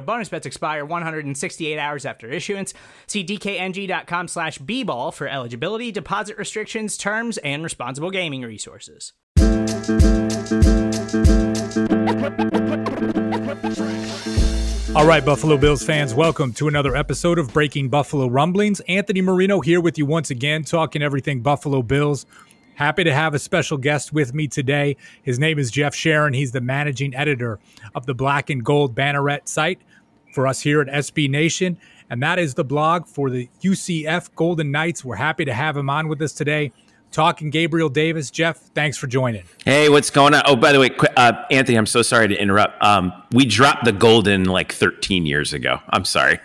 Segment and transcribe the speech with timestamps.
[0.00, 2.72] Bonus bets expire 168 hours after issuance.
[3.06, 9.12] See dkng.com slash bball for eligibility, deposit restrictions, terms, and responsible gaming resources.
[14.92, 18.80] All right, Buffalo Bills fans, welcome to another episode of Breaking Buffalo Rumblings.
[18.88, 22.26] Anthony Marino here with you once again, talking everything Buffalo Bills.
[22.80, 24.96] Happy to have a special guest with me today.
[25.22, 26.32] His name is Jeff Sharon.
[26.32, 27.58] He's the managing editor
[27.94, 29.82] of the Black and Gold Banneret site
[30.32, 31.76] for us here at SB Nation.
[32.08, 35.04] And that is the blog for the UCF Golden Knights.
[35.04, 36.72] We're happy to have him on with us today
[37.12, 38.30] talking Gabriel Davis.
[38.30, 39.44] Jeff, thanks for joining.
[39.66, 40.42] Hey, what's going on?
[40.46, 42.82] Oh, by the way, uh, Anthony, I'm so sorry to interrupt.
[42.82, 45.80] Um, we dropped the golden like 13 years ago.
[45.90, 46.40] I'm sorry.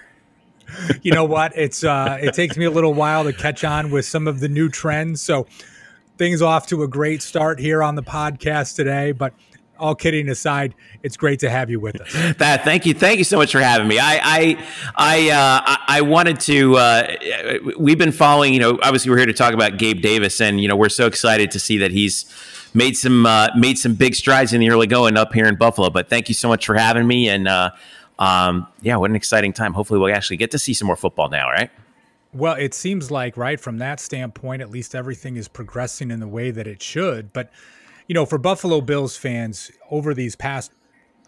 [1.01, 1.53] you know what?
[1.55, 4.49] It's uh, it takes me a little while to catch on with some of the
[4.49, 5.21] new trends.
[5.21, 5.47] So
[6.17, 9.33] things off to a great start here on the podcast today, but
[9.77, 12.13] all kidding aside, it's great to have you with us.
[12.37, 13.99] that thank you, thank you so much for having me.
[13.99, 16.75] I I I uh, I wanted to.
[16.77, 17.15] Uh,
[17.77, 18.53] we've been following.
[18.53, 21.07] You know, obviously we're here to talk about Gabe Davis, and you know we're so
[21.07, 22.25] excited to see that he's
[22.73, 25.89] made some uh, made some big strides in the early going up here in Buffalo.
[25.89, 27.71] But thank you so much for having me, and uh,
[28.19, 29.73] um, yeah, what an exciting time.
[29.73, 31.69] Hopefully, we'll actually get to see some more football now, right?
[32.35, 36.27] Well, it seems like right from that standpoint, at least everything is progressing in the
[36.27, 37.49] way that it should, but
[38.09, 40.73] you know, for Buffalo Bills fans over these past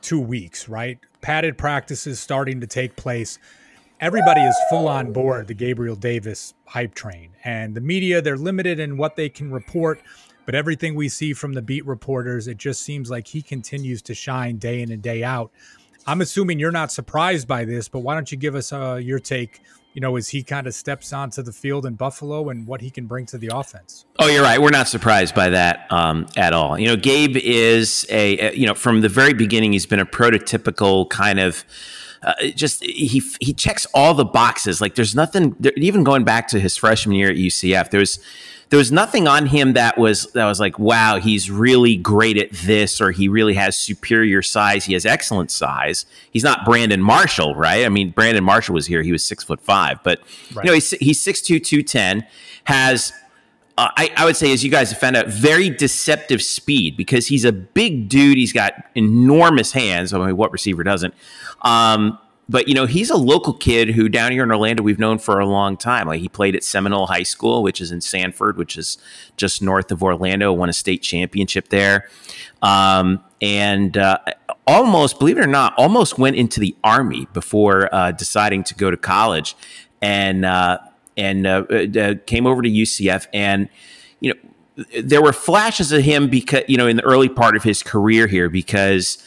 [0.01, 0.99] two weeks, right?
[1.21, 3.39] Padded practices starting to take place.
[4.01, 7.31] Everybody is full on board the Gabriel Davis hype train.
[7.45, 10.01] And the media, they're limited in what they can report.
[10.45, 14.13] But everything we see from the beat reporters, it just seems like he continues to
[14.13, 15.51] shine day in and day out.
[16.05, 19.19] I'm assuming you're not surprised by this, but why don't you give us uh, your
[19.19, 19.61] take
[19.97, 22.91] you know, as he kind of steps onto the field in Buffalo and what he
[22.91, 24.05] can bring to the offense.
[24.19, 24.61] Oh, you're right.
[24.61, 26.77] We're not surprised by that um, at all.
[26.77, 31.09] You know, Gabe is a, you know, from the very beginning, he's been a prototypical
[31.09, 31.65] kind of.
[32.21, 34.81] Uh, just he he checks all the boxes.
[34.81, 35.55] Like there's nothing.
[35.75, 38.19] Even going back to his freshman year at UCF, there's
[38.69, 42.51] there was nothing on him that was that was like, wow, he's really great at
[42.51, 44.85] this, or he really has superior size.
[44.85, 46.05] He has excellent size.
[46.31, 47.85] He's not Brandon Marshall, right?
[47.85, 50.19] I mean, Brandon Marshall was here; he was six foot five, but
[50.53, 50.65] right.
[50.65, 52.25] you know, he's he's six two, two ten,
[52.65, 53.13] has.
[53.79, 57.27] Uh, I, I, would say, as you guys have found out, very deceptive speed because
[57.27, 58.35] he's a big dude.
[58.35, 60.13] He's got enormous hands.
[60.13, 61.13] I mean, what receiver doesn't?
[61.61, 62.17] Um,
[62.49, 65.39] but you know he's a local kid who down here in Orlando we've known for
[65.39, 66.07] a long time.
[66.07, 68.97] Like he played at Seminole High School, which is in Sanford, which is
[69.35, 70.53] just north of Orlando.
[70.53, 72.09] Won a state championship there,
[72.61, 74.19] um, and uh,
[74.65, 78.91] almost, believe it or not, almost went into the army before uh, deciding to go
[78.91, 79.55] to college,
[80.01, 80.77] and uh,
[81.15, 83.27] and uh, uh, came over to UCF.
[83.33, 83.69] And
[84.19, 87.63] you know there were flashes of him because you know in the early part of
[87.63, 89.17] his career here because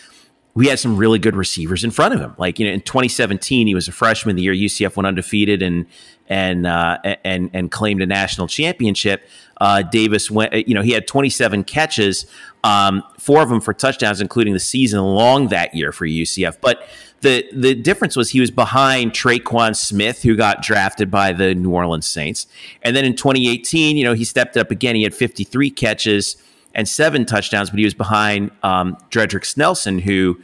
[0.55, 2.34] we had some really good receivers in front of him.
[2.38, 4.37] Like you know, in 2017, he was a freshman.
[4.37, 5.87] The year UCF went undefeated and
[6.28, 9.28] and uh, and and claimed a national championship.
[9.61, 10.66] Uh, Davis went.
[10.66, 12.27] You know, he had 27 catches,
[12.65, 16.56] um, four of them for touchdowns, including the season long that year for UCF.
[16.61, 16.82] But
[17.21, 21.71] the the difference was he was behind Tre'Quan Smith, who got drafted by the New
[21.71, 22.47] Orleans Saints,
[22.82, 24.97] and then in 2018, you know, he stepped up again.
[24.97, 26.37] He had 53 catches
[26.75, 30.40] and seven touchdowns, but he was behind um, Dredrick Snelson, who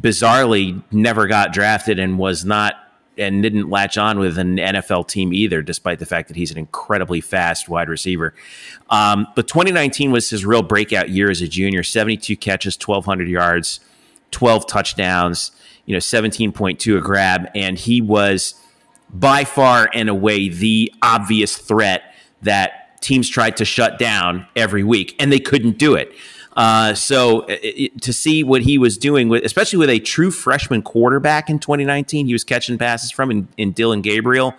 [0.00, 2.74] bizarrely never got drafted and was not
[3.18, 6.56] and didn't latch on with an NFL team either, despite the fact that he's an
[6.56, 8.34] incredibly fast wide receiver.
[8.88, 13.80] Um, but 2019 was his real breakout year as a junior 72 catches, 1,200 yards,
[14.30, 15.50] 12 touchdowns,
[15.84, 17.50] you know, 17.2 a grab.
[17.54, 18.54] And he was
[19.12, 25.16] by far and away the obvious threat that teams tried to shut down every week,
[25.18, 26.12] and they couldn't do it.
[26.56, 30.82] Uh, so it, to see what he was doing with, especially with a true freshman
[30.82, 34.54] quarterback in 2019, he was catching passes from in, in Dillon Gabriel.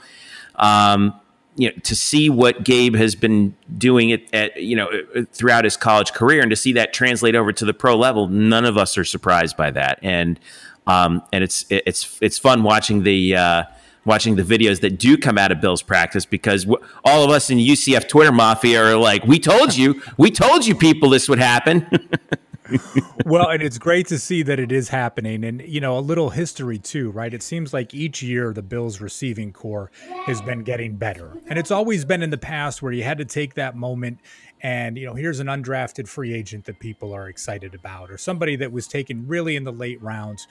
[0.55, 1.19] Um,
[1.57, 4.89] you know, to see what Gabe has been doing at, at, you know
[5.33, 8.63] throughout his college career, and to see that translate over to the pro level, none
[8.63, 9.99] of us are surprised by that.
[10.01, 10.39] And
[10.87, 13.63] um, and it's it's it's fun watching the uh,
[14.05, 17.49] watching the videos that do come out of Bill's practice because w- all of us
[17.49, 21.39] in UCF Twitter mafia are like, we told you, we told you people this would
[21.39, 21.87] happen.
[23.25, 25.43] well, and it's great to see that it is happening.
[25.43, 27.33] And, you know, a little history too, right?
[27.33, 29.91] It seems like each year the Bills receiving corps
[30.25, 31.37] has been getting better.
[31.47, 34.19] And it's always been in the past where you had to take that moment
[34.63, 38.55] and, you know, here's an undrafted free agent that people are excited about or somebody
[38.57, 40.47] that was taken really in the late rounds.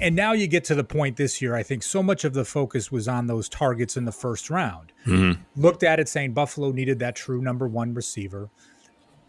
[0.00, 2.44] And now you get to the point this year, I think so much of the
[2.44, 4.92] focus was on those targets in the first round.
[5.06, 5.40] Mm-hmm.
[5.60, 8.50] Looked at it saying Buffalo needed that true number one receiver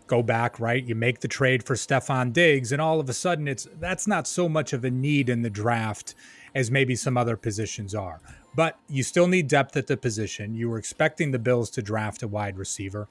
[0.09, 0.83] go back, right?
[0.83, 4.27] You make the trade for Stefon Diggs, and all of a sudden it's that's not
[4.27, 6.15] so much of a need in the draft
[6.53, 8.19] as maybe some other positions are.
[8.55, 10.55] But you still need depth at the position.
[10.55, 13.07] You were expecting the Bills to draft a wide receiver.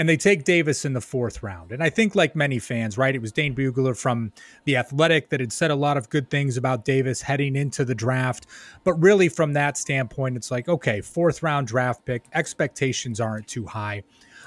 [0.00, 1.72] And they take Davis in the fourth round.
[1.72, 4.32] And I think, like many fans, right, it was Dane Brugler from
[4.64, 7.94] The Athletic that had said a lot of good things about Davis heading into the
[7.94, 8.46] draft.
[8.82, 13.66] But really, from that standpoint, it's like, okay, fourth round draft pick, expectations aren't too
[13.66, 14.02] high.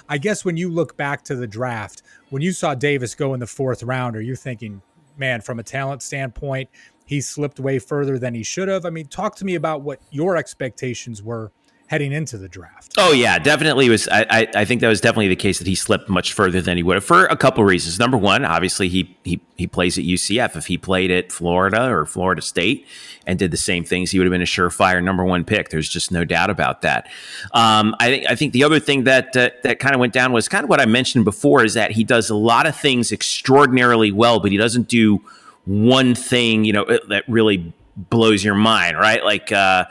[0.10, 2.02] I guess when you look back to the draft,
[2.32, 4.82] when you saw Davis go in the fourth round, are you thinking,
[5.18, 6.68] man, from a talent standpoint,
[7.06, 8.88] he slipped way further than he should have?
[8.88, 11.52] I mean, talk to me about what your expectations were
[11.88, 12.94] heading into the draft.
[12.98, 14.08] Oh yeah, definitely was.
[14.12, 16.84] I, I, think that was definitely the case that he slipped much further than he
[16.84, 18.00] would have for a couple reasons.
[18.00, 20.56] Number one, obviously he he he plays at UCF.
[20.56, 22.86] If he played at Florida or Florida State
[23.26, 25.70] and did the same things, he would have been a surefire number one pick.
[25.70, 27.08] There's just no doubt about that.
[27.54, 30.32] Um, I think I think the other thing that uh, that kind of went down
[30.32, 33.12] was kind of what I mentioned before is that he does a lot of things
[33.12, 35.22] extraordinarily well, but he doesn't do
[35.66, 39.24] one thing you know that really blows your mind, right?
[39.24, 39.52] Like.
[39.52, 39.86] Uh,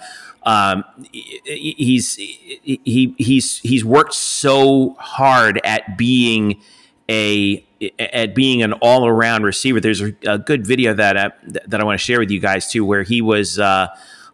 [0.44, 6.60] um, he's he he's he's worked so hard at being
[7.08, 7.64] a
[7.98, 9.80] at being an all around receiver.
[9.80, 11.30] There's a, a, good video that I,
[11.66, 13.88] that I want to share with you guys too, where he was uh,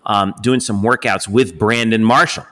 [0.06, 2.46] um, doing some workouts with Brandon Marshall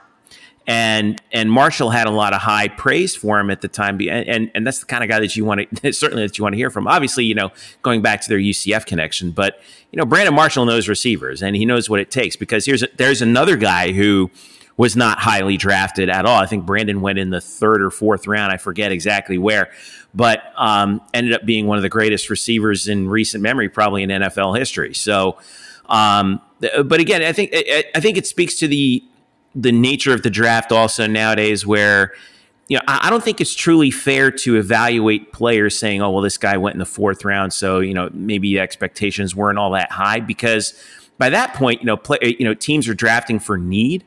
[0.67, 4.27] and and Marshall had a lot of high praise for him at the time, and
[4.27, 6.53] and, and that's the kind of guy that you want to certainly that you want
[6.53, 6.87] to hear from.
[6.87, 9.61] Obviously, you know, going back to their UCF connection, but
[9.91, 12.89] you know, Brandon Marshall knows receivers and he knows what it takes because here's a,
[12.97, 14.29] there's another guy who
[14.75, 16.37] was not highly drafted at all.
[16.37, 18.51] I think Brandon went in the third or fourth round.
[18.51, 19.71] I forget exactly where,
[20.13, 24.09] but um, ended up being one of the greatest receivers in recent memory, probably in
[24.09, 24.93] NFL history.
[24.93, 25.37] So.
[25.89, 29.01] Um, but again, I think I think it speaks to the
[29.55, 32.13] the nature of the draft also nowadays where
[32.67, 36.37] you know, I, don't think it's truly fair to evaluate players saying, "Oh, well, this
[36.37, 40.19] guy went in the fourth round, so you know maybe expectations weren't all that high."
[40.19, 40.73] Because
[41.17, 44.03] by that point, you know, play, you know, teams are drafting for need,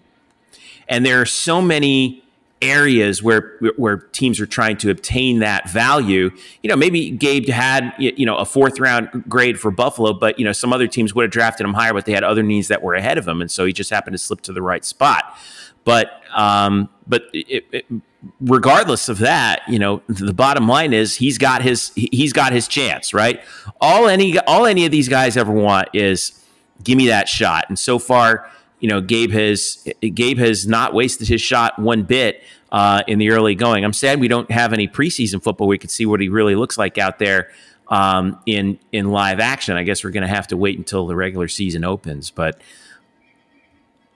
[0.89, 2.23] and there are so many
[2.63, 6.31] areas where where teams are trying to obtain that value.
[6.63, 10.45] You know, maybe Gabe had you know a fourth round grade for Buffalo, but you
[10.45, 12.83] know some other teams would have drafted him higher, but they had other needs that
[12.83, 15.37] were ahead of him, and so he just happened to slip to the right spot.
[15.85, 17.87] But um, but it, it,
[18.41, 22.69] regardless of that, you know, the bottom line is he's got his he's got his
[22.69, 23.41] chance, right?
[23.81, 26.45] All any all any of these guys ever want is
[26.85, 31.29] give me that shot, and so far you know, Gabe has Gabe has not wasted
[31.29, 32.43] his shot one bit
[32.73, 33.85] uh, in the early going.
[33.85, 35.69] I'm sad we don't have any preseason football.
[35.69, 37.51] We could see what he really looks like out there
[37.89, 39.77] um, in in live action.
[39.77, 42.61] I guess we're going to have to wait until the regular season opens, but.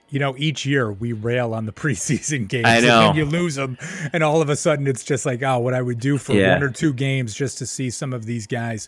[0.07, 2.67] You know, each year we rail on the preseason games.
[2.67, 3.09] I know.
[3.09, 3.77] And you lose them,
[4.13, 6.53] and all of a sudden it's just like, oh, what I would do for yeah.
[6.53, 8.87] one or two games just to see some of these guys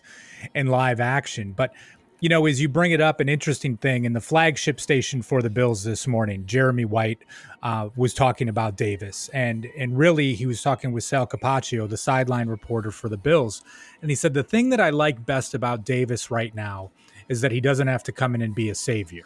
[0.53, 1.53] in live action.
[1.53, 1.73] But
[2.19, 5.41] you know, as you bring it up, an interesting thing in the flagship station for
[5.41, 7.23] the Bills this morning, Jeremy White
[7.61, 11.97] uh, was talking about Davis, and and really he was talking with Sal Capaccio, the
[11.97, 13.61] sideline reporter for the Bills,
[14.01, 16.91] and he said the thing that I like best about Davis right now
[17.29, 19.25] is that he doesn't have to come in and be a savior.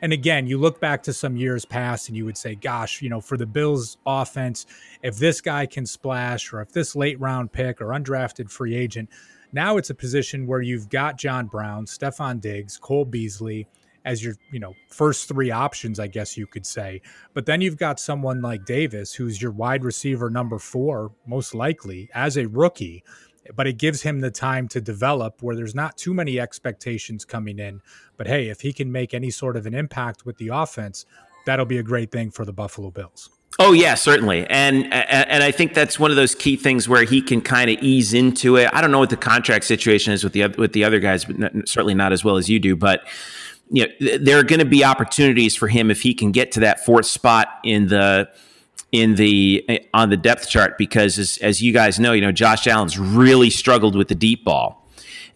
[0.00, 3.08] And again, you look back to some years past and you would say, gosh, you
[3.08, 4.66] know, for the Bills offense,
[5.02, 9.10] if this guy can splash or if this late round pick or undrafted free agent
[9.52, 13.66] now it's a position where you've got John Brown, Stefon Diggs, Cole Beasley
[14.04, 17.02] as your, you know, first three options, I guess you could say.
[17.34, 22.08] But then you've got someone like Davis, who's your wide receiver number four, most likely
[22.14, 23.04] as a rookie.
[23.54, 27.58] But it gives him the time to develop where there's not too many expectations coming
[27.58, 27.80] in.
[28.16, 31.04] But hey, if he can make any sort of an impact with the offense,
[31.46, 33.30] that'll be a great thing for the Buffalo Bills.
[33.58, 37.20] Oh yeah, certainly, and and I think that's one of those key things where he
[37.20, 38.70] can kind of ease into it.
[38.72, 41.68] I don't know what the contract situation is with the with the other guys, but
[41.68, 42.74] certainly not as well as you do.
[42.74, 43.06] But
[43.70, 46.60] you know, there are going to be opportunities for him if he can get to
[46.60, 48.30] that fourth spot in the
[48.92, 52.32] in the eh, on the depth chart because as, as you guys know, you know
[52.32, 54.79] Josh Allen's really struggled with the deep ball.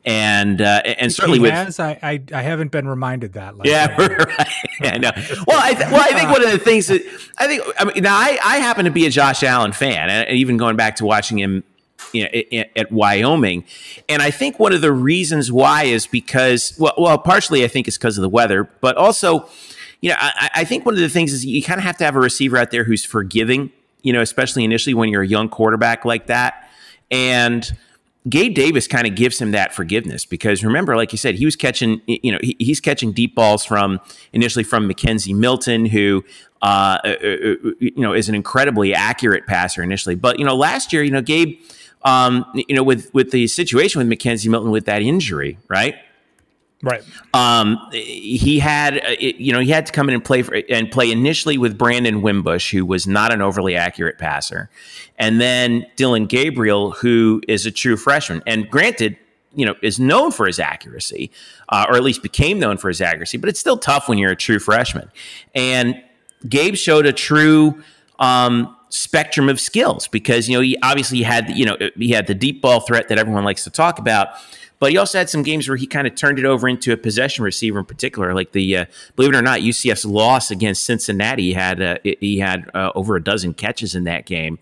[0.07, 3.57] And uh, and certainly he with I, I I haven't been reminded that.
[3.57, 4.49] Like yeah, right.
[4.83, 5.11] yeah, no.
[5.47, 7.01] Well, I th- well I think one of the things that
[7.39, 10.37] I think I mean now I I happen to be a Josh Allen fan, and
[10.37, 11.65] even going back to watching him
[12.13, 13.65] you know, at Wyoming.
[14.09, 17.89] And I think one of the reasons why is because, well, well partially I think
[17.89, 19.49] it's because of the weather, but also,
[20.01, 22.05] you know, I, I think one of the things is you kind of have to
[22.05, 25.49] have a receiver out there who's forgiving, you know, especially initially when you're a young
[25.49, 26.69] quarterback like that.
[27.11, 27.71] And
[28.29, 31.57] Gabe Davis kind of gives him that forgiveness because remember, like you said, he was
[31.57, 34.01] catching, you know, he, he's catching deep balls from
[34.33, 36.25] initially from McKenzie Milton, who,
[36.63, 40.15] uh, uh, uh, you know, is an incredibly accurate passer initially.
[40.15, 41.59] But you know, last year, you know, Gabe
[42.05, 45.97] um, you know, with with the situation with McKenzie Milton with that injury, right?
[46.85, 47.03] Right.
[47.33, 50.91] Um, he had, uh, you know, he had to come in and play for, and
[50.91, 54.69] play initially with Brandon Wimbush, who was not an overly accurate passer,
[55.19, 58.43] and then Dillon Gabriel, who is a true freshman.
[58.47, 59.17] And granted,
[59.55, 61.31] you know, is known for his accuracy,
[61.71, 64.33] uh, or at least became known for his accuracy, but it's still tough when you're
[64.33, 65.11] a true freshman.
[65.55, 66.03] And
[66.47, 67.83] Gabe showed a true
[68.19, 72.35] um, spectrum of skills because you know he obviously had you know he had the
[72.35, 74.29] deep ball threat that everyone likes to talk about
[74.79, 76.97] but he also had some games where he kind of turned it over into a
[76.97, 78.85] possession receiver in particular like the uh,
[79.17, 83.17] believe it or not UCF's loss against Cincinnati he had uh, he had uh, over
[83.17, 84.61] a dozen catches in that game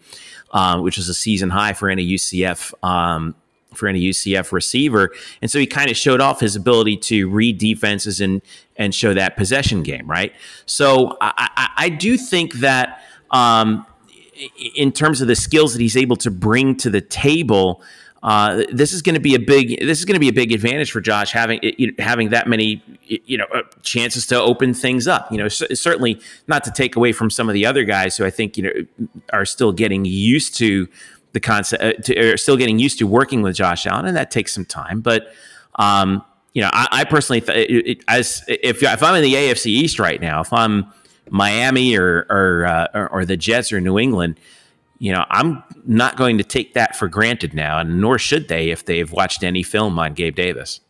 [0.52, 3.34] um, which was a season high for any UCF um,
[3.74, 5.10] for any UCF receiver.
[5.40, 8.40] And so he kind of showed off his ability to read defenses and
[8.76, 10.32] and show that possession game, right?
[10.64, 13.86] So I, I, I do think that um,
[14.74, 17.82] in terms of the skills that he's able to bring to the table.
[18.22, 19.80] Uh, this is going to be a big.
[19.80, 21.60] This is going to be a big advantage for Josh having
[21.98, 25.30] having that many you know uh, chances to open things up.
[25.32, 28.30] You know, certainly not to take away from some of the other guys who I
[28.30, 28.72] think you know
[29.32, 30.88] are still getting used to
[31.32, 34.30] the concept, uh, to, are still getting used to working with Josh Allen, and that
[34.30, 35.00] takes some time.
[35.00, 35.32] But
[35.76, 39.34] um, you know, I, I personally, th- it, it, as if if I'm in the
[39.34, 40.92] AFC East right now, if I'm
[41.32, 44.38] Miami or or, uh, or, or the Jets or New England,
[44.98, 48.70] you know, I'm not going to take that for granted now, and nor should they
[48.70, 50.80] if they've watched any film on Gabe Davis.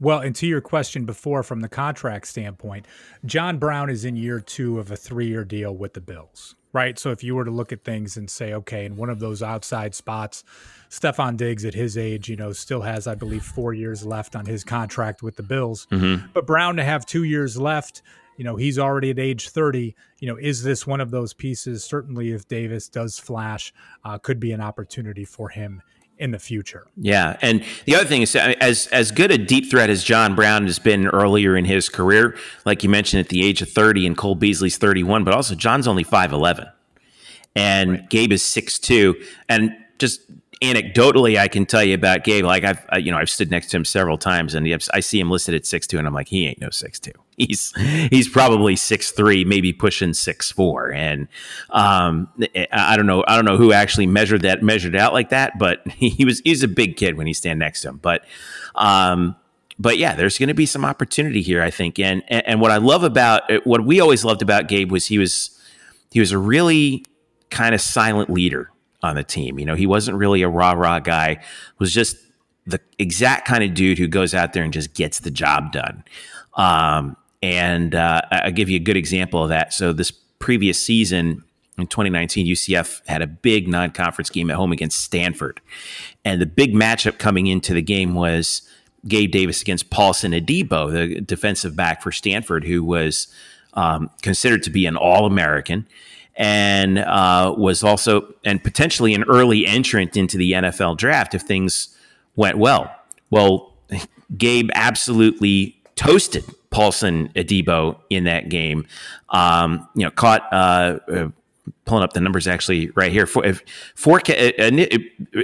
[0.00, 2.86] Well, and to your question before, from the contract standpoint,
[3.24, 6.98] John Brown is in year two of a three year deal with the Bills, right?
[6.98, 9.40] So if you were to look at things and say, okay, in one of those
[9.40, 10.42] outside spots,
[10.90, 14.46] Stefon Diggs at his age, you know, still has, I believe, four years left on
[14.46, 15.86] his contract with the Bills.
[15.92, 16.26] Mm-hmm.
[16.34, 18.02] But Brown to have two years left
[18.36, 21.84] you know he's already at age 30 you know is this one of those pieces
[21.84, 23.72] certainly if davis does flash
[24.04, 25.82] uh, could be an opportunity for him
[26.18, 29.90] in the future yeah and the other thing is as as good a deep threat
[29.90, 33.60] as john brown has been earlier in his career like you mentioned at the age
[33.60, 36.70] of 30 and cole beasley's 31 but also john's only 5'11
[37.54, 38.10] and right.
[38.10, 39.14] gabe is 6'2
[39.48, 40.20] and just
[40.62, 42.44] anecdotally, I can tell you about Gabe.
[42.44, 45.30] Like I've, you know, I've stood next to him several times, and I see him
[45.30, 47.12] listed at six two, and I'm like, he ain't no six two.
[47.48, 47.74] He's
[48.10, 50.90] he's probably six three, maybe pushing six four.
[50.90, 51.28] And
[51.68, 52.28] um,
[52.72, 55.86] I don't know, I don't know who actually measured that, measured out like that, but
[55.88, 57.98] he was he's a big kid when you stand next to him.
[57.98, 58.24] But
[58.74, 59.36] um,
[59.78, 61.98] but yeah, there's going to be some opportunity here, I think.
[61.98, 65.50] And, and what I love about what we always loved about Gabe was he was
[66.10, 67.04] he was a really
[67.50, 68.70] kind of silent leader
[69.02, 69.58] on the team.
[69.58, 71.42] You know, he wasn't really a rah rah guy.
[71.78, 72.16] Was just
[72.66, 76.04] the exact kind of dude who goes out there and just gets the job done.
[76.54, 79.72] Um, and uh, I'll give you a good example of that.
[79.72, 81.44] So this previous season
[81.78, 85.60] in 2019, UCF had a big non-conference game at home against Stanford,
[86.24, 88.62] and the big matchup coming into the game was
[89.06, 93.28] Gabe Davis against Paulson Adebo, the defensive back for Stanford, who was
[93.74, 95.86] um, considered to be an All-American
[96.36, 101.96] and uh, was also and potentially an early entrant into the NFL draft if things
[102.36, 102.94] went well.
[103.30, 103.72] Well,
[104.36, 108.86] Gabe absolutely toasted Paulson Adebo in that game.
[109.30, 110.42] Um, you know, caught.
[110.52, 111.28] Uh, uh,
[111.84, 113.26] pulling up the numbers actually right here.
[113.26, 113.44] Four,
[113.94, 114.70] four uh,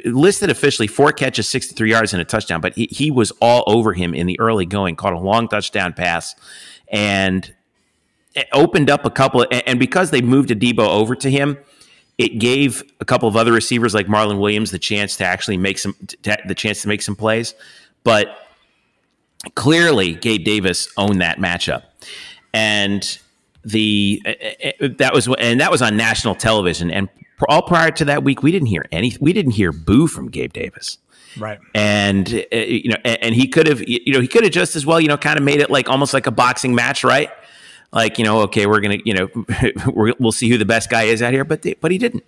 [0.04, 2.60] listed officially four catches, 63 yards, and a touchdown.
[2.60, 4.96] But he, he was all over him in the early going.
[4.96, 6.34] Caught a long touchdown pass,
[6.88, 7.52] and
[8.34, 11.58] it opened up a couple, of, and because they moved Adebo over to him,
[12.18, 15.78] it gave a couple of other receivers like Marlon Williams the chance to actually make
[15.78, 17.54] some the chance to make some plays.
[18.04, 18.28] But
[19.54, 21.82] clearly, Gabe Davis owned that matchup,
[22.52, 23.18] and
[23.64, 24.20] the
[24.99, 26.90] that was and that was on national television.
[26.90, 27.08] And
[27.49, 29.16] all prior to that week, we didn't hear any.
[29.20, 30.99] We didn't hear boo from Gabe Davis.
[31.38, 31.58] Right.
[31.75, 34.84] And uh, you know, and, he could have, you know, he could have just as
[34.84, 37.30] well, you know, kind of made it like almost like a boxing match, right?
[37.92, 39.28] like you know, okay, we're gonna you know
[39.94, 42.25] we will see who the best guy is out here, but they, but he didn't.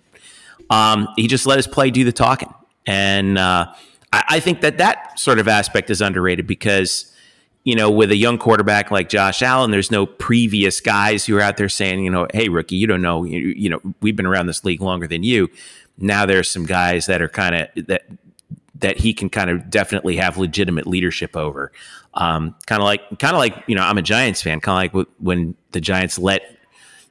[0.69, 2.53] Um, he just let his play do the talking,
[2.85, 3.73] and uh,
[4.15, 7.11] I, I think that that sort of aspect is underrated because
[7.65, 11.41] you know, with a young quarterback like Josh Allen, there's no previous guys who are
[11.41, 14.27] out there saying, you know, hey, rookie, you don't know, you, you know, we've been
[14.27, 15.49] around this league longer than you.
[15.97, 18.03] Now there's some guys that are kind of that
[18.75, 21.71] that he can kind of definitely have legitimate leadership over.
[22.13, 24.59] Um, kind of like, kind of like, you know, I'm a Giants fan.
[24.59, 26.41] Kind of like when the Giants let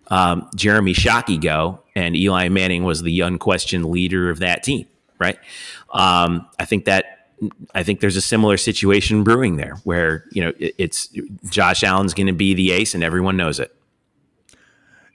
[0.09, 4.87] um, Jeremy Shockey go, and Eli Manning was the unquestioned leader of that team.
[5.19, 5.39] Right?
[5.95, 7.15] Um, I think that
[7.75, 11.09] I think there's a similar situation brewing there where, you know, it's
[11.49, 13.75] Josh Allen's going to be the ace and everyone knows it.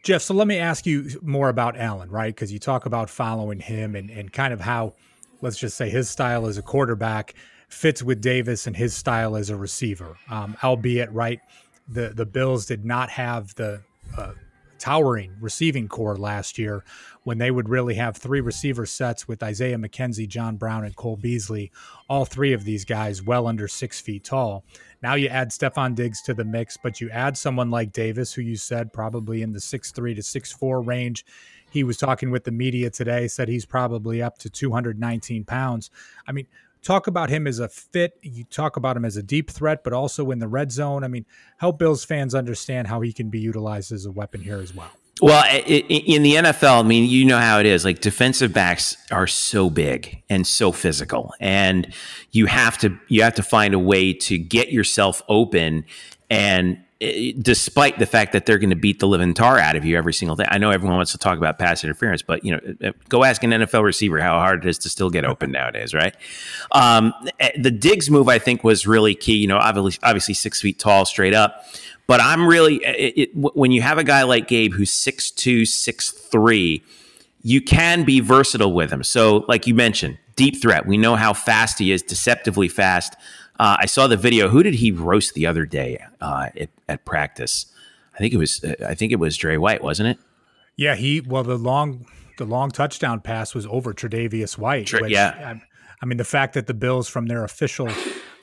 [0.03, 2.33] Jeff, so let me ask you more about Allen, right?
[2.33, 4.93] Because you talk about following him and, and kind of how,
[5.41, 7.36] let's just say, his style as a quarterback
[7.67, 10.17] fits with Davis and his style as a receiver.
[10.29, 11.39] Um, albeit, right,
[11.88, 13.81] the, the Bills did not have the
[14.17, 14.33] uh,
[14.79, 16.83] towering receiving corps last year
[17.24, 21.17] when they would really have three receiver sets with Isaiah McKenzie, John Brown, and Cole
[21.17, 21.71] Beasley,
[22.09, 24.63] all three of these guys well under six feet tall.
[25.03, 28.41] Now you add Stefon Diggs to the mix, but you add someone like Davis, who
[28.41, 31.25] you said probably in the six three to six four range.
[31.71, 35.91] He was talking with the media today, said he's probably up to 219 pounds.
[36.27, 36.48] I mean,
[36.83, 38.17] talk about him as a fit.
[38.21, 41.03] You talk about him as a deep threat, but also in the red zone.
[41.03, 41.25] I mean,
[41.57, 44.91] help Bills fans understand how he can be utilized as a weapon here as well.
[45.21, 47.83] Well, in the NFL, I mean, you know how it is.
[47.83, 51.93] Like defensive backs are so big and so physical, and
[52.31, 55.83] you have to you have to find a way to get yourself open.
[56.29, 59.86] And eh, despite the fact that they're going to beat the living tar out of
[59.86, 62.51] you every single day, I know everyone wants to talk about pass interference, but you
[62.51, 65.25] know, eh, eh, go ask an NFL receiver how hard it is to still get
[65.25, 66.15] open nowadays, right?
[66.72, 67.13] Um,
[67.58, 69.38] the Diggs move, I think, was really key.
[69.38, 71.65] You know, obviously, obviously six feet tall, straight up
[72.10, 75.63] but I'm really it, it, when you have a guy like Gabe who's six two,
[75.63, 76.82] six three,
[77.44, 79.03] you can be versatile with him.
[79.03, 80.88] So, like you mentioned, deep threat.
[80.88, 83.15] We know how fast he is, deceptively fast.
[83.60, 84.50] Uh, I saw the video.
[84.50, 87.65] Who did he roast the other day uh, at, at, practice?
[88.15, 90.19] I think it was I think it was Dre White, wasn't it?
[90.78, 92.06] Yeah, he well the long
[92.38, 94.91] the long touchdown pass was over Tre'Davious White.
[94.93, 95.62] which, yeah, I,
[96.02, 97.89] I mean the fact that the Bills from their official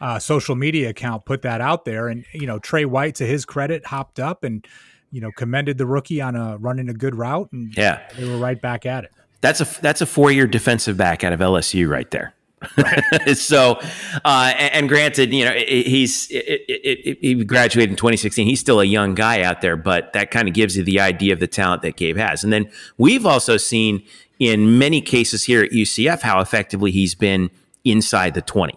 [0.00, 2.09] uh, social media account put that out there.
[2.09, 4.66] And, you know, Trey White, to his credit, hopped up and,
[5.11, 7.50] you know, commended the rookie on a running a good route.
[7.52, 9.12] And yeah, they were right back at it.
[9.40, 12.35] That's a that's a four year defensive back out of LSU right there.
[12.76, 13.02] Right.
[13.36, 13.78] so,
[14.24, 18.46] uh, and, granted, you know, he's it, it, it, he graduated in 2016.
[18.46, 21.32] He's still a young guy out there, but that kind of gives you the idea
[21.32, 22.42] of the talent that Gabe has.
[22.42, 24.02] And then we've also seen
[24.38, 27.50] in many cases here at UCF how effectively he's been
[27.84, 28.76] inside the 20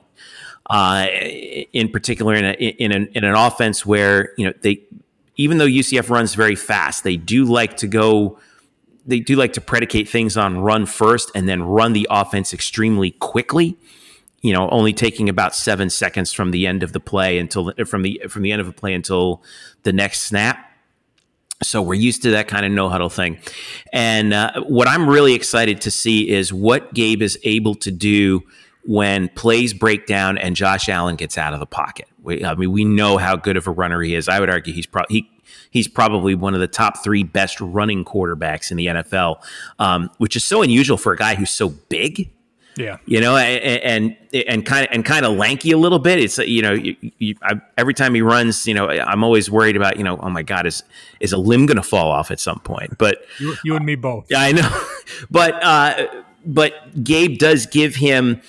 [0.69, 1.07] uh,
[1.73, 4.81] in particular in, a, in, an, in an offense where you know they
[5.35, 8.37] even though UCF runs very fast, they do like to go.
[9.05, 13.12] They do like to predicate things on run first and then run the offense extremely
[13.12, 13.77] quickly.
[14.41, 18.03] You know, only taking about seven seconds from the end of the play until from
[18.03, 19.43] the from the end of the play until
[19.83, 20.65] the next snap.
[21.62, 23.38] So we're used to that kind of no huddle thing.
[23.91, 28.43] And uh, what I'm really excited to see is what Gabe is able to do
[28.89, 32.08] when plays break down and Josh Allen gets out of the pocket.
[32.23, 34.28] We, I mean, we know how good of a runner he is.
[34.28, 35.32] I would argue he's probably he,
[35.69, 39.43] he's probably one of the top three best running quarterbacks in the NFL,
[39.78, 42.32] um, which is so unusual for a guy who's so big.
[42.78, 46.17] Yeah, you know, and and kind of and kind of lanky a little bit.
[46.17, 49.75] It's you know, you, you, I, every time he runs, you know, I'm always worried
[49.75, 50.82] about you know, oh my god, is
[51.19, 52.97] is a limb going to fall off at some point?
[52.97, 54.28] But you, you and me both.
[54.32, 54.82] Yeah, I know,
[55.30, 58.41] but uh, but Gabe does give him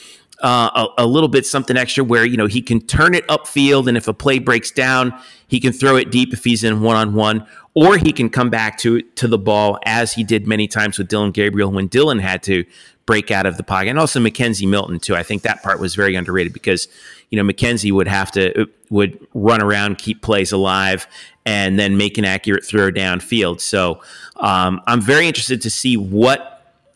[0.42, 3.88] uh, a, a, little bit something extra where you know he can turn it upfield,
[3.88, 6.96] and if a play breaks down, he can throw it deep if he's in one
[6.96, 10.66] on one, or he can come back to to the ball as he did many
[10.66, 12.64] times with Dillon Gabriel when Dillon had to
[13.06, 15.14] break out of the pocket, and also McKenzie Milton too.
[15.14, 16.88] I think that part was very underrated because
[17.30, 21.06] you know McKenzie would have to would run around, keep plays alive,
[21.44, 23.60] and then make an accurate throw downfield.
[23.60, 24.00] So
[24.36, 26.49] um, I'm very interested to see what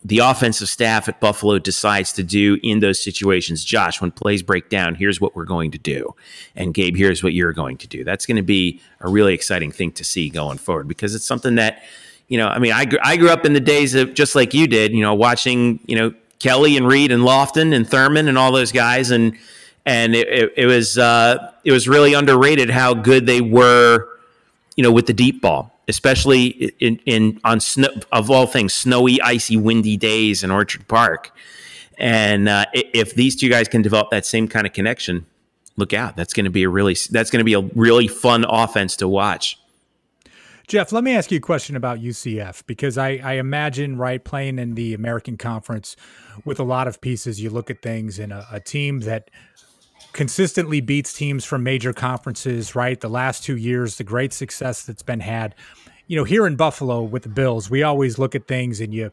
[0.05, 3.65] the offensive staff at Buffalo decides to do in those situations.
[3.65, 6.15] Josh, when plays break down, here's what we're going to do.
[6.55, 8.05] And Gabe, here's what you're going to do.
[8.05, 11.55] That's going to be a really exciting thing to see going forward because it's something
[11.55, 11.83] that,
[12.29, 14.67] you know, I mean, I, I grew up in the days of just like you
[14.67, 18.53] did, you know, watching, you know, Kelly and Reed and Lofton and Thurman and all
[18.53, 19.11] those guys.
[19.11, 19.35] And,
[19.87, 24.07] and it, it, it was, uh, it was really underrated how good they were,
[24.77, 26.47] you know, with the deep ball especially
[26.81, 31.33] in, in on snow of all things snowy, icy, windy days in Orchard Park.
[31.99, 35.27] And uh, if these two guys can develop that same kind of connection,
[35.77, 36.17] look out!
[36.17, 39.09] That's going to be a really that's going to be a really fun offense to
[39.09, 39.59] watch.
[40.67, 44.59] Jeff, let me ask you a question about UCF because I, I imagine, right, playing
[44.59, 45.95] in the American Conference
[46.47, 49.31] with a lot of pieces, you look at things in a, a team that
[50.15, 52.99] consistently beats teams from major conferences, right?
[52.99, 55.55] The last two years, the great success that's been had.
[56.07, 59.13] You know, here in Buffalo with the Bills, we always look at things and you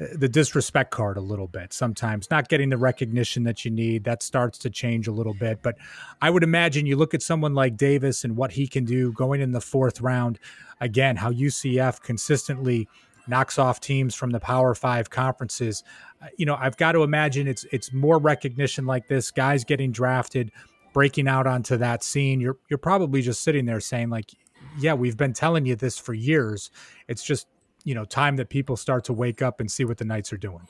[0.00, 4.02] uh, the disrespect card a little bit sometimes not getting the recognition that you need
[4.02, 5.76] that starts to change a little bit but
[6.20, 9.40] i would imagine you look at someone like davis and what he can do going
[9.40, 10.40] in the fourth round
[10.80, 12.88] again how ucf consistently
[13.26, 15.82] knocks off teams from the power five conferences.
[16.22, 19.92] Uh, you know i've got to imagine it's it's more recognition like this guys getting
[19.92, 20.50] drafted
[20.94, 22.40] breaking out onto that scene.
[22.40, 24.30] You're you're probably just sitting there saying like
[24.78, 26.70] yeah we've been telling you this for years.
[27.08, 27.46] It's just
[27.84, 30.38] you know time that people start to wake up and see what the Knights are
[30.38, 30.66] doing.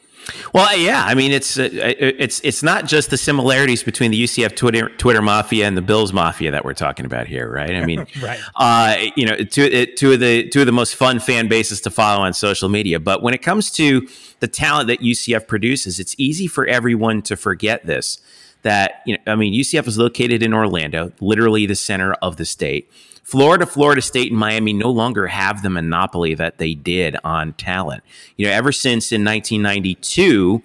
[0.53, 4.57] Well, yeah, I mean it's uh, it's it's not just the similarities between the UCF
[4.57, 7.71] Twitter Twitter mafia and the Bills mafia that we're talking about here, right?
[7.71, 8.41] I mean, right.
[8.57, 11.91] Uh, you know, two two of the two of the most fun fan bases to
[11.91, 12.99] follow on social media.
[12.99, 14.07] But when it comes to
[14.41, 18.19] the talent that UCF produces, it's easy for everyone to forget this.
[18.63, 22.45] That you know, I mean, UCF is located in Orlando, literally the center of the
[22.45, 22.91] state.
[23.25, 28.05] Florida, Florida State, and Miami no longer have the monopoly that they did on talent.
[28.37, 30.63] You know, ever since in 1992,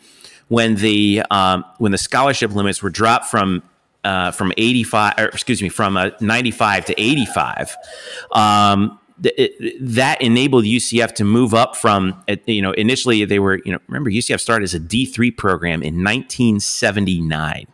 [0.50, 3.64] when the um, when the scholarship limits were dropped from
[4.04, 7.76] uh, from 85, or excuse me, from uh, 95 to 85.
[8.32, 13.72] Um, it, that enabled UCF to move up from, you know, initially they were, you
[13.74, 17.68] know, remember UCF started as a D3 program in 1979.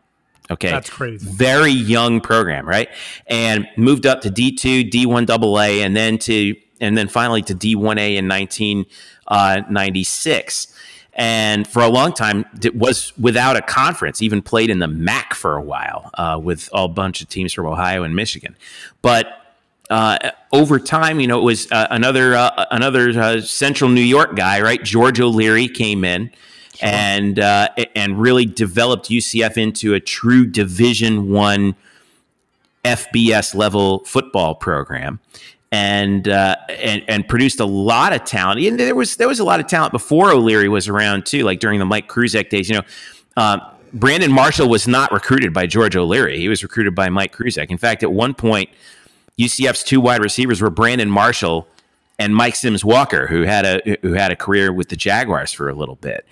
[0.52, 0.70] Okay.
[0.70, 1.26] That's crazy.
[1.28, 2.90] Very young program, right?
[3.28, 8.18] And moved up to D2, D1 AA, and then to, and then finally to D1A
[8.18, 10.68] in 1996.
[10.68, 10.72] Uh,
[11.18, 15.34] and for a long time, it was without a conference, even played in the MAC
[15.34, 18.58] for a while uh, with a bunch of teams from Ohio and Michigan.
[19.02, 19.28] But
[19.90, 24.36] uh, over time, you know, it was uh, another uh, another uh, Central New York
[24.36, 24.84] guy, right?
[24.84, 26.32] George O'Leary came in
[26.78, 26.90] sure.
[26.90, 31.76] and uh, and really developed UCF into a true Division One
[32.84, 35.20] FBS level football program.
[35.72, 38.62] And, uh, and and produced a lot of talent.
[38.62, 41.60] And there was there was a lot of talent before O'Leary was around too, like
[41.60, 42.70] during the Mike Kruczek days.
[42.70, 42.84] You know,
[43.36, 43.60] uh,
[43.92, 46.38] Brandon Marshall was not recruited by George O'Leary.
[46.38, 47.70] He was recruited by Mike Kruczek.
[47.70, 48.70] In fact, at one point,
[49.40, 51.68] UCF's two wide receivers were Brandon Marshall
[52.18, 55.70] and Mike Sims Walker, who had a who had a career with the Jaguars for
[55.70, 56.26] a little bit.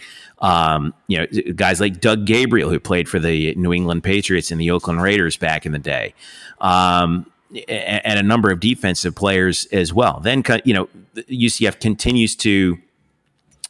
[0.44, 4.60] Um, you know, guys like Doug Gabriel, who played for the New England Patriots and
[4.60, 6.14] the Oakland Raiders back in the day,
[6.60, 7.26] um,
[7.70, 10.20] and a number of defensive players as well.
[10.20, 12.78] Then, you know, UCF continues to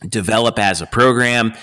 [0.10, 1.54] develop as a program.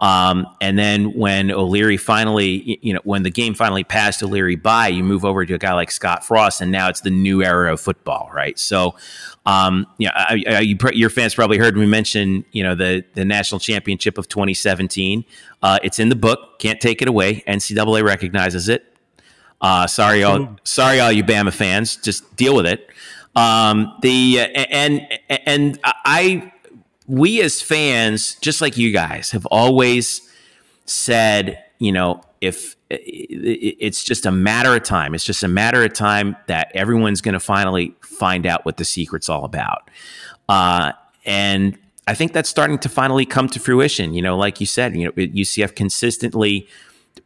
[0.00, 4.88] Um, and then when O'Leary finally, you know, when the game finally passed O'Leary by,
[4.88, 7.72] you move over to a guy like Scott Frost, and now it's the new era
[7.72, 8.58] of football, right?
[8.58, 8.96] So,
[9.46, 13.04] um, you know, I, I, you, your fans probably heard me mention, you know, the
[13.14, 15.24] the national championship of 2017.
[15.62, 16.58] Uh, it's in the book.
[16.58, 17.44] Can't take it away.
[17.46, 18.84] NCAA recognizes it.
[19.60, 21.96] Uh, sorry, all sorry, all you Bama fans.
[21.96, 22.88] Just deal with it.
[23.36, 26.52] Um, the uh, and and I
[27.06, 30.20] we as fans, just like you guys, have always
[30.86, 35.92] said, you know, if it's just a matter of time, it's just a matter of
[35.92, 39.90] time that everyone's going to finally find out what the secret's all about.
[40.48, 40.92] Uh,
[41.24, 44.12] and I think that's starting to finally come to fruition.
[44.12, 46.68] You know, like you said, you know, UCF consistently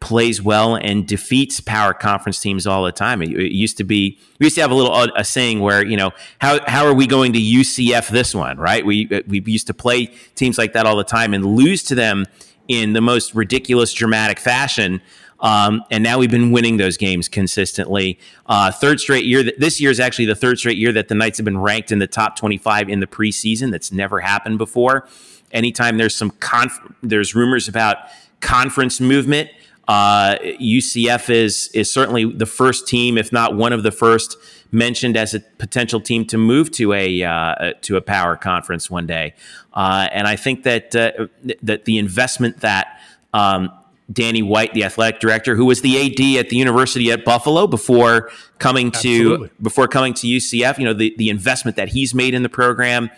[0.00, 3.22] plays well and defeats power conference teams all the time.
[3.22, 5.96] It, it, used to be we used to have a little a saying where you
[5.96, 8.84] know how how are we going to UCF this one right?
[8.84, 12.26] We we used to play teams like that all the time and lose to them
[12.68, 15.00] in the most ridiculous dramatic fashion.
[15.40, 18.18] Um, and now we've been winning those games consistently.
[18.46, 19.42] Uh, third straight year.
[19.42, 21.92] That, This year is actually the third straight year that the Knights have been ranked
[21.92, 23.70] in the top 25 in the preseason.
[23.70, 25.06] That's never happened before.
[25.52, 27.98] Anytime there's some conf- there's rumors about
[28.40, 29.50] conference movement,
[29.88, 34.36] uh, UCF is is certainly the first team, if not one of the first,
[34.72, 39.06] mentioned as a potential team to move to a uh, to a power conference one
[39.06, 39.34] day.
[39.72, 41.26] Uh, and I think that uh,
[41.62, 43.00] that the investment that
[43.32, 43.70] um,
[44.12, 48.30] Danny White, the athletic director, who was the AD at the University at Buffalo before
[48.58, 49.50] coming to Absolutely.
[49.62, 53.10] before coming to UCF, you know the the investment that he's made in the program,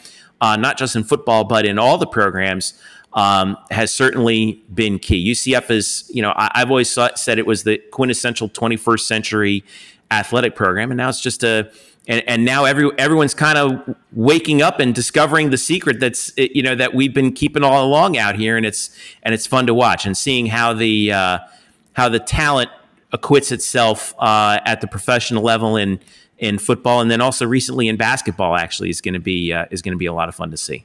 [0.43, 2.75] uh, not just in football but in all the programs
[3.15, 5.33] um, has certainly been key.
[5.33, 9.65] UCF is, you know, I, have always said it was the quintessential 21st century
[10.11, 11.71] athletic program, and now it's just a,
[12.07, 16.63] and, and now every everyone's kind of waking up and discovering the secret that's you
[16.63, 18.91] know that we've been keeping all along out here, and it's
[19.23, 21.39] and it's fun to watch and seeing how the uh,
[21.95, 22.71] how the talent
[23.13, 26.01] acquits itself uh, at the professional level in
[26.39, 28.57] in football, and then also recently in basketball.
[28.57, 30.57] Actually, is going to be uh, is going to be a lot of fun to
[30.57, 30.85] see.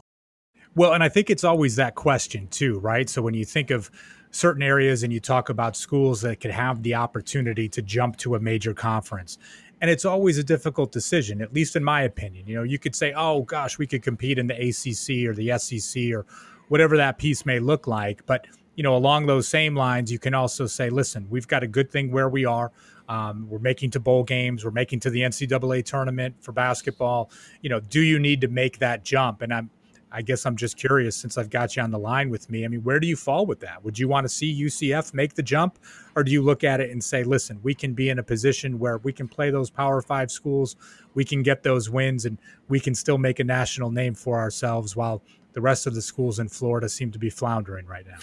[0.75, 3.09] Well, and I think it's always that question too, right?
[3.09, 3.91] So when you think of
[4.31, 8.35] certain areas and you talk about schools that could have the opportunity to jump to
[8.35, 9.37] a major conference.
[9.81, 12.47] And it's always a difficult decision, at least in my opinion.
[12.47, 15.57] You know, you could say, oh gosh, we could compete in the ACC or the
[15.57, 16.25] SEC or
[16.69, 18.25] whatever that piece may look like.
[18.25, 21.67] But, you know, along those same lines, you can also say, listen, we've got a
[21.67, 22.71] good thing where we are.
[23.09, 24.63] Um, we're making to bowl games.
[24.63, 27.29] We're making to the NCAA tournament for basketball.
[27.61, 29.41] You know, do you need to make that jump?
[29.41, 29.69] And I'm
[30.11, 32.65] I guess I'm just curious since I've got you on the line with me.
[32.65, 33.83] I mean, where do you fall with that?
[33.83, 35.79] Would you want to see UCF make the jump,
[36.15, 38.77] or do you look at it and say, listen, we can be in a position
[38.79, 40.75] where we can play those Power Five schools,
[41.13, 44.95] we can get those wins, and we can still make a national name for ourselves
[44.95, 45.21] while
[45.53, 48.17] the rest of the schools in Florida seem to be floundering right now.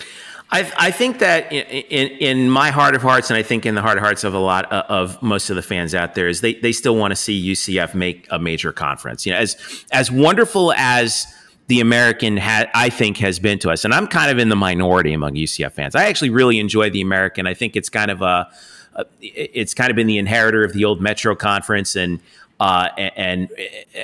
[0.51, 3.75] I, I think that in, in, in, my heart of hearts, and I think in
[3.75, 6.29] the heart of hearts of a lot of, of most of the fans out there,
[6.29, 9.27] is they, they still want to see UCF make a major conference.
[9.27, 11.27] You know, as as wonderful as
[11.69, 13.85] the American ha- I think has been to us.
[13.85, 15.95] And I'm kind of in the minority among UCF fans.
[15.95, 17.47] I actually really enjoy the American.
[17.47, 18.49] I think it's kind of a,
[18.95, 22.21] a it's kind of been the inheritor of the old Metro Conference and
[22.59, 23.49] uh, and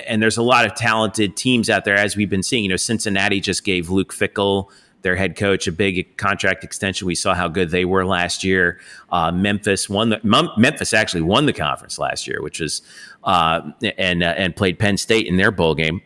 [0.07, 2.63] and there's a lot of talented teams out there as we've been seeing.
[2.63, 4.69] You know, Cincinnati just gave Luke Fickell,
[5.03, 7.07] their head coach, a big contract extension.
[7.07, 8.79] We saw how good they were last year.
[9.11, 12.83] Uh, Memphis won the Memphis actually won the conference last year, which was
[13.25, 13.63] uh,
[13.99, 16.03] and uh, and played Penn State in their bowl game.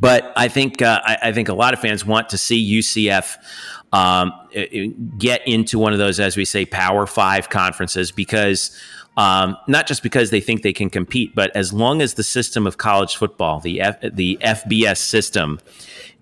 [0.00, 3.36] But I think uh, I, I, think a lot of fans want to see UCF
[3.92, 4.32] um,
[5.18, 8.78] get into one of those, as we say, Power Five conferences because.
[9.16, 12.66] Um, not just because they think they can compete, but as long as the system
[12.66, 15.60] of college football, the F, the FBS system,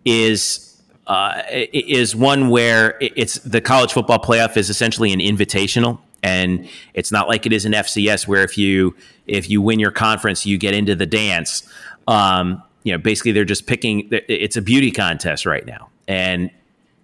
[0.05, 0.73] is
[1.07, 7.11] uh, is one where it's the college football playoff is essentially an invitational, and it's
[7.11, 8.95] not like it is an FCS where if you
[9.27, 11.67] if you win your conference, you get into the dance.
[12.07, 14.09] Um, you know, basically they're just picking.
[14.11, 16.51] It's a beauty contest right now, and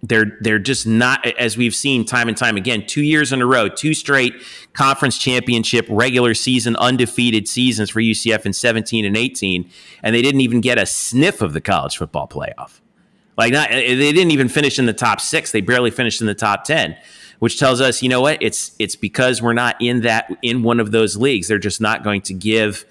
[0.01, 2.85] they're they're just not as we've seen time and time again.
[2.85, 4.33] Two years in a row, two straight
[4.73, 9.69] conference championship regular season undefeated seasons for UCF in 17 and 18,
[10.03, 12.79] and they didn't even get a sniff of the college football playoff.
[13.37, 15.51] Like not, they didn't even finish in the top six.
[15.51, 16.97] They barely finished in the top ten,
[17.39, 18.37] which tells us, you know what?
[18.41, 21.47] It's it's because we're not in that in one of those leagues.
[21.47, 22.85] They're just not going to give.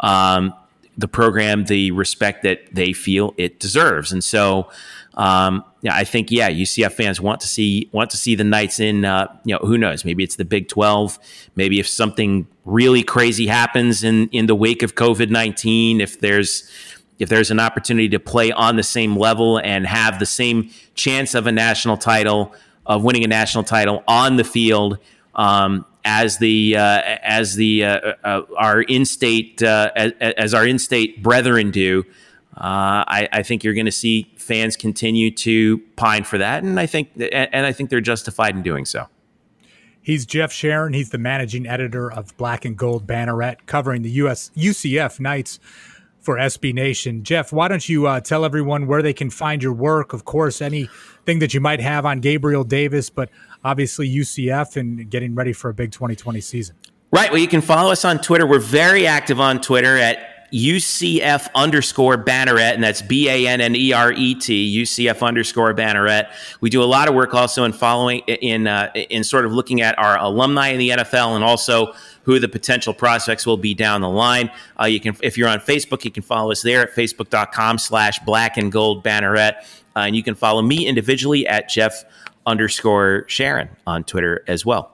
[0.00, 0.54] Um,
[0.96, 4.12] the program the respect that they feel it deserves.
[4.12, 4.70] And so,
[5.14, 8.80] um, yeah, I think yeah, UCF fans want to see want to see the Knights
[8.80, 9.04] in.
[9.04, 10.04] Uh, you know, who knows?
[10.04, 11.18] Maybe it's the Big Twelve.
[11.56, 16.68] Maybe if something really crazy happens in in the wake of COVID nineteen, if there's
[17.18, 21.34] if there's an opportunity to play on the same level and have the same chance
[21.34, 22.54] of a national title
[22.86, 24.98] of winning a national title on the field.
[25.34, 31.22] Um, as the uh, as the uh, uh, our in-state uh, as, as, our in-state
[31.22, 32.04] brethren do.
[32.56, 36.78] Uh, I, I, think you're going to see fans continue to pine for that, and
[36.78, 39.08] I think and I think they're justified in doing so.
[40.00, 40.92] He's Jeff Sharon.
[40.92, 45.58] He's the managing editor of Black and Gold Banneret, covering the US UCF Knights
[46.24, 47.22] for SB Nation.
[47.22, 50.12] Jeff, why don't you uh, tell everyone where they can find your work?
[50.12, 53.30] Of course, anything that you might have on Gabriel Davis, but
[53.62, 56.76] obviously UCF and getting ready for a big 2020 season.
[57.12, 57.30] Right.
[57.30, 58.46] Well, you can follow us on Twitter.
[58.46, 63.74] We're very active on Twitter at UCF underscore banneret, and that's B A N N
[63.74, 66.30] E R E T, UCF underscore banneret.
[66.60, 69.80] We do a lot of work also in following, in, uh, in sort of looking
[69.80, 74.00] at our alumni in the NFL and also who the potential prospects will be down
[74.00, 74.50] the line.
[74.80, 78.18] Uh, you can, if you're on Facebook, you can follow us there at facebook.com slash
[78.20, 79.54] black and gold banneret.
[79.96, 82.04] Uh, and you can follow me individually at Jeff
[82.46, 84.93] underscore Sharon on Twitter as well.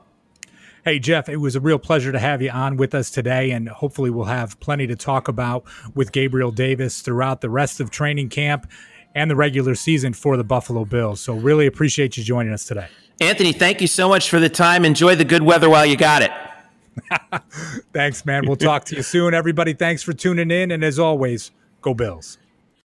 [0.83, 3.69] Hey, Jeff, it was a real pleasure to have you on with us today, and
[3.69, 5.65] hopefully, we'll have plenty to talk about
[5.95, 8.71] with Gabriel Davis throughout the rest of training camp
[9.15, 11.21] and the regular season for the Buffalo Bills.
[11.21, 12.89] So, really appreciate you joining us today.
[13.21, 14.87] Anthony, thank you so much for the time.
[14.87, 16.31] Enjoy the good weather while you got it.
[17.93, 18.47] thanks, man.
[18.47, 19.35] We'll talk to you soon.
[19.35, 20.71] Everybody, thanks for tuning in.
[20.71, 21.51] And as always,
[21.83, 22.39] go Bills.